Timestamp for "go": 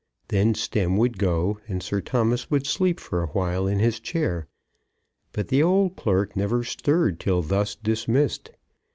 1.19-1.59